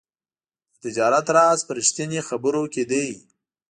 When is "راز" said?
1.35-1.59